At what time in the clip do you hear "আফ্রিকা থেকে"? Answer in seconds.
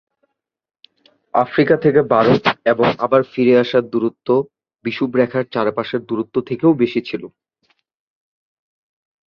1.33-2.01